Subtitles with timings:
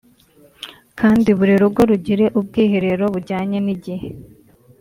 [0.99, 4.09] kandi buri rugo rugire ubwiherero bujyanye n’igihe